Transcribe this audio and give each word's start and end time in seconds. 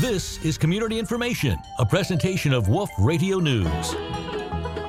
This 0.00 0.44
is 0.44 0.58
Community 0.58 0.98
Information, 0.98 1.56
a 1.78 1.86
presentation 1.86 2.52
of 2.52 2.68
Wolf 2.68 2.90
Radio 2.98 3.38
News. 3.38 3.92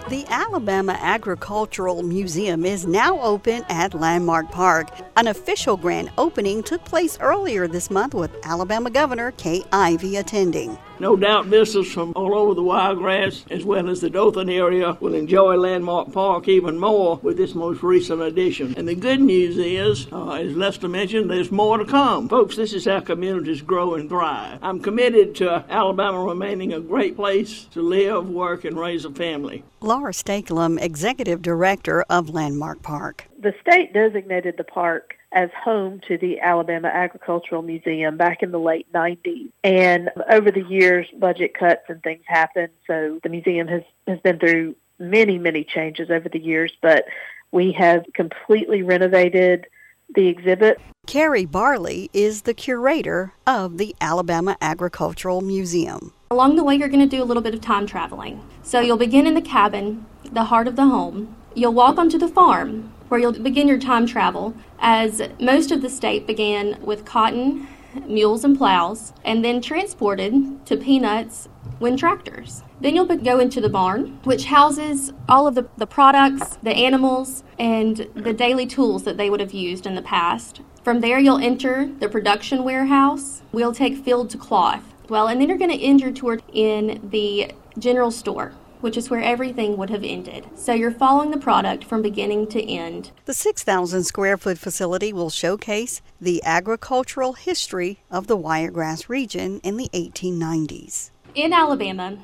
The 0.10 0.26
Alabama 0.30 0.98
Agricultural 1.00 2.02
Museum 2.02 2.66
is 2.66 2.88
now 2.88 3.20
open 3.22 3.64
at 3.70 3.94
Landmark 3.94 4.50
Park. 4.52 4.90
An 5.18 5.28
official 5.28 5.78
grand 5.78 6.12
opening 6.18 6.64
took 6.64 6.84
place 6.86 7.20
earlier 7.22 7.68
this 7.68 7.92
month 7.92 8.16
with 8.16 8.36
Alabama 8.46 8.90
Governor 8.90 9.32
Kay 9.34 9.64
Ivey 9.72 10.16
attending. 10.16 10.76
No 10.98 11.18
doubt 11.18 11.48
visitors 11.48 11.92
from 11.92 12.14
all 12.16 12.34
over 12.34 12.54
the 12.54 12.64
Wiregrass 12.64 13.44
as 13.50 13.66
well 13.66 13.90
as 13.90 14.00
the 14.00 14.10
Dothan 14.10 14.50
area 14.50 14.98
will 15.02 15.14
enjoy 15.14 15.58
Landmark 15.58 16.14
Park 16.14 16.48
even 16.48 16.80
more 16.80 17.20
with 17.22 17.36
this 17.36 17.54
most 17.54 17.84
recent 17.84 18.22
addition. 18.22 18.74
And 18.78 18.88
the 18.88 18.96
good 18.96 19.20
news 19.20 19.58
is, 19.58 20.08
uh, 20.14 20.32
as 20.32 20.56
Lester 20.56 20.88
mentioned, 20.88 21.30
there's 21.30 21.52
more 21.52 21.78
to 21.78 21.86
come. 21.86 22.30
Folks, 22.30 22.56
this 22.56 22.72
is 22.72 22.86
how 22.86 23.02
communities 23.02 23.62
grow 23.62 23.96
and 23.96 24.08
thrive. 24.08 24.60
I'm 24.62 24.80
committed 24.80 25.36
to 25.36 25.66
Alabama 25.70 26.24
remaining 26.24 26.72
a 26.72 26.80
great 26.80 27.18
place 27.18 27.66
to 27.74 27.82
live, 27.82 28.30
work, 28.30 28.64
and 28.64 28.80
raise 28.80 29.04
a 29.04 29.12
family. 29.12 29.66
Laura 29.82 30.14
Stakelum, 30.14 30.82
Executive 30.82 31.42
Director 31.42 32.06
of 32.10 32.30
Landmark 32.30 32.82
Park. 32.84 33.26
The 33.42 33.54
state 33.62 33.94
designated 33.94 34.56
the 34.58 34.64
park 34.64 35.16
as 35.36 35.50
home 35.52 36.00
to 36.08 36.18
the 36.18 36.40
Alabama 36.40 36.88
Agricultural 36.88 37.62
Museum 37.62 38.16
back 38.16 38.42
in 38.42 38.52
the 38.52 38.60
late 38.60 38.92
90s. 38.94 39.52
And 39.64 40.10
over 40.32 40.50
the 40.50 40.64
years, 40.64 41.08
budget 41.20 41.54
cuts 41.54 41.84
and 41.90 42.02
things 42.02 42.24
happened. 42.26 42.72
So 42.88 43.20
the 43.22 43.30
museum 43.30 43.68
has, 43.68 43.84
has 44.08 44.20
been 44.22 44.40
through 44.40 44.76
many, 44.98 45.38
many 45.38 45.66
changes 45.66 46.10
over 46.10 46.30
the 46.30 46.40
years, 46.40 46.72
but 46.82 47.06
we 47.52 47.74
have 47.74 48.06
completely 48.14 48.82
renovated 48.82 49.68
the 50.16 50.28
exhibit. 50.28 50.80
Carrie 51.06 51.46
Barley 51.46 52.10
is 52.14 52.44
the 52.44 52.54
curator 52.54 53.34
of 53.46 53.78
the 53.78 53.94
Alabama 54.00 54.56
Agricultural 54.62 55.42
Museum. 55.42 56.14
Along 56.32 56.56
the 56.56 56.64
way, 56.64 56.76
you're 56.76 56.88
going 56.88 57.08
to 57.08 57.16
do 57.16 57.22
a 57.22 57.26
little 57.26 57.44
bit 57.44 57.54
of 57.54 57.62
time 57.62 57.86
traveling. 57.86 58.42
So 58.64 58.80
you'll 58.80 58.98
begin 58.98 59.28
in 59.28 59.34
the 59.34 59.42
cabin, 59.42 60.06
the 60.32 60.46
heart 60.46 60.68
of 60.68 60.76
the 60.76 60.86
home. 60.86 61.36
You'll 61.54 61.74
walk 61.74 61.98
onto 61.98 62.18
the 62.18 62.28
farm, 62.28 62.92
where 63.08 63.20
you'll 63.20 63.34
begin 63.34 63.68
your 63.68 63.80
time 63.80 64.06
travel, 64.06 64.54
as 64.80 65.22
most 65.40 65.72
of 65.72 65.82
the 65.82 65.90
state 65.90 66.26
began 66.26 66.80
with 66.82 67.06
cotton, 67.06 67.68
mules, 68.08 68.44
and 68.44 68.58
plows, 68.58 69.14
and 69.24 69.44
then 69.44 69.62
transported 69.62 70.66
to 70.66 70.78
peanuts 70.78 71.48
when 71.80 71.98
tractors. 71.98 72.64
Then 72.82 72.96
you'll 72.96 73.06
go 73.06 73.40
into 73.40 73.62
the 73.62 73.70
barn, 73.70 74.20
which 74.24 74.46
houses 74.46 75.14
all 75.30 75.48
of 75.48 75.56
the, 75.56 75.68
the 75.78 75.88
products, 75.88 76.58
the 76.62 76.76
animals, 76.76 77.44
and 77.58 78.08
the 78.16 78.34
daily 78.34 78.66
tools 78.66 79.04
that 79.04 79.18
they 79.18 79.30
would 79.30 79.40
have 79.40 79.54
used 79.54 79.86
in 79.86 79.96
the 79.96 80.02
past. 80.02 80.62
From 80.84 81.00
there, 81.00 81.20
you'll 81.20 81.40
enter 81.40 81.90
the 82.00 82.10
production 82.10 82.64
warehouse. 82.64 83.42
We'll 83.52 83.74
take 83.74 83.98
field 83.98 84.30
to 84.32 84.38
cloth. 84.38 84.84
Well, 85.10 85.28
and 85.28 85.40
then 85.40 85.50
you're 85.50 85.58
going 85.58 85.72
to 85.72 85.82
end 85.82 86.02
your 86.02 86.12
tour 86.12 86.40
in 86.52 87.10
the 87.12 87.52
general 87.78 88.12
store, 88.12 88.54
which 88.86 88.98
is 88.98 89.10
where 89.10 89.24
everything 89.24 89.76
would 89.76 89.90
have 89.90 90.04
ended. 90.04 90.46
So 90.54 90.72
you're 90.72 90.92
following 90.92 91.32
the 91.32 91.40
product 91.40 91.84
from 91.84 92.04
beginning 92.04 92.46
to 92.50 92.64
end. 92.64 93.10
The 93.26 93.34
6,000 93.34 94.04
square 94.04 94.38
foot 94.38 94.60
facility 94.60 95.12
will 95.12 95.32
showcase 95.32 96.04
the 96.22 96.40
agricultural 96.46 97.34
history 97.34 98.02
of 98.12 98.28
the 98.28 98.38
Wiregrass 98.38 99.10
region 99.10 99.60
in 99.64 99.78
the 99.78 99.90
1890s. 99.90 101.10
In 101.34 101.52
Alabama, 101.52 102.20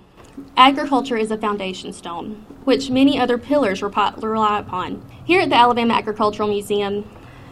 agriculture 0.56 1.18
is 1.18 1.32
a 1.32 1.38
foundation 1.40 1.94
stone, 1.94 2.46
which 2.64 2.92
many 2.92 3.18
other 3.18 3.40
pillars 3.40 3.82
rely 3.82 4.60
upon. 4.60 5.04
Here 5.26 5.42
at 5.42 5.50
the 5.50 5.56
Alabama 5.56 5.96
Agricultural 5.96 6.48
Museum, 6.48 7.10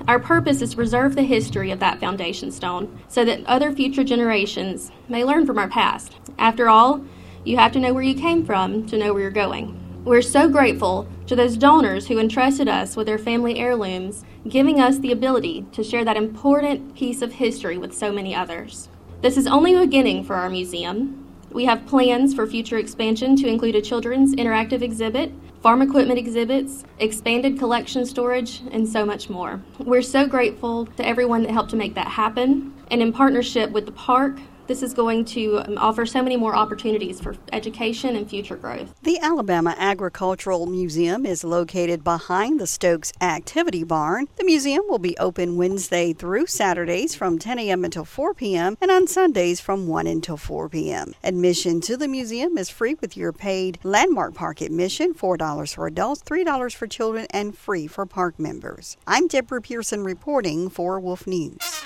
our 0.08 0.20
purpose 0.20 0.62
is 0.62 0.70
to 0.70 0.76
preserve 0.76 1.16
the 1.16 1.24
history 1.24 1.72
of 1.72 1.80
that 1.80 2.00
foundation 2.00 2.52
stone 2.52 3.00
so 3.08 3.26
that 3.26 3.44
other 3.48 3.72
future 3.72 4.04
generations 4.04 4.92
may 5.08 5.24
learn 5.24 5.48
from 5.48 5.58
our 5.58 5.68
past. 5.68 6.14
After 6.38 6.70
all, 6.70 7.04
you 7.46 7.58
have 7.58 7.72
to 7.72 7.80
know 7.80 7.94
where 7.94 8.04
you 8.04 8.16
came 8.16 8.46
from 8.46 8.86
to 8.88 8.98
know 8.98 9.14
where 9.14 9.24
you're 9.24 9.32
going. 9.32 9.76
We're 10.06 10.22
so 10.22 10.50
grateful 10.50 11.08
to 11.28 11.36
those 11.36 11.58
donors 11.58 12.08
who 12.08 12.20
entrusted 12.20 12.68
us 12.68 12.96
with 12.96 13.06
their 13.06 13.18
family 13.18 13.60
heirlooms, 13.60 14.24
giving 14.48 14.80
us 14.80 14.98
the 15.00 15.12
ability 15.12 15.66
to 15.74 15.84
share 15.84 16.06
that 16.06 16.18
important 16.18 16.96
piece 16.96 17.22
of 17.22 17.34
history 17.34 17.78
with 17.78 17.94
so 17.94 18.12
many 18.12 18.34
others. 18.34 18.90
This 19.22 19.38
is 19.38 19.48
only 19.48 19.74
the 19.74 19.82
beginning 19.82 20.24
for 20.24 20.36
our 20.36 20.50
museum. 20.50 21.26
We 21.52 21.66
have 21.66 21.86
plans 21.86 22.34
for 22.34 22.48
future 22.48 22.78
expansion 22.78 23.36
to 23.38 23.48
include 23.48 23.76
a 23.76 23.82
children's 23.82 24.36
interactive 24.36 24.82
exhibit, 24.82 25.32
farm 25.62 25.82
equipment 25.82 26.20
exhibits, 26.20 26.86
expanded 27.00 27.60
collection 27.60 28.06
storage, 28.06 28.62
and 28.72 28.88
so 28.88 29.06
much 29.06 29.30
more. 29.30 29.62
We're 29.80 30.02
so 30.02 30.28
grateful 30.28 30.86
to 30.86 31.06
everyone 31.06 31.44
that 31.44 31.52
helped 31.52 31.72
to 31.72 31.76
make 31.76 31.96
that 31.96 32.08
happen. 32.08 32.74
And 32.92 33.02
in 33.02 33.12
partnership 33.12 33.72
with 33.72 33.86
the 33.86 33.92
park, 33.92 34.40
this 34.70 34.84
is 34.84 34.94
going 34.94 35.26
to 35.26 35.58
um, 35.66 35.80
offer 35.80 36.06
so 36.06 36.22
many 36.22 36.38
more 36.38 36.56
opportunities 36.56 37.20
for 37.20 37.36
education 37.52 38.16
and 38.16 38.30
future 38.30 38.56
growth. 38.56 38.94
The 39.02 39.18
Alabama 39.20 39.76
Agricultural 39.80 40.68
Museum 40.68 41.26
is 41.26 41.44
located 41.44 42.04
behind 42.04 42.60
the 42.60 42.68
Stokes 42.68 43.12
Activity 43.20 43.84
Barn. 43.84 44.28
The 44.38 44.46
museum 44.46 44.84
will 44.88 45.00
be 45.00 45.18
open 45.18 45.58
Wednesday 45.58 46.14
through 46.14 46.46
Saturdays 46.46 47.16
from 47.16 47.40
10 47.40 47.58
a.m. 47.58 47.84
until 47.84 48.06
4 48.06 48.36
p.m. 48.36 48.78
and 48.80 48.92
on 48.92 49.08
Sundays 49.08 49.60
from 49.60 49.88
1 49.88 50.06
until 50.06 50.38
4 50.38 50.70
p.m. 50.70 51.16
Admission 51.24 51.82
to 51.82 51.98
the 51.98 52.08
museum 52.08 52.56
is 52.56 52.70
free 52.70 52.94
with 53.02 53.18
your 53.18 53.34
paid 53.34 53.80
Landmark 53.82 54.36
Park 54.36 54.62
admission 54.62 55.16
$4 55.16 55.74
for 55.74 55.88
adults, 55.88 56.22
$3 56.22 56.76
for 56.76 56.86
children, 56.86 57.26
and 57.32 57.58
free 57.58 57.88
for 57.88 58.06
park 58.06 58.38
members. 58.38 58.98
I'm 59.08 59.28
Deborah 59.28 59.64
Pearson 59.64 60.04
reporting 60.04 60.70
for 60.70 61.00
Wolf 61.00 61.26
News. 61.26 61.79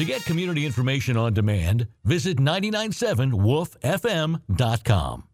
To 0.00 0.06
get 0.06 0.24
community 0.24 0.64
information 0.64 1.18
on 1.18 1.34
demand, 1.34 1.86
visit 2.04 2.38
997wolffm.com. 2.38 5.24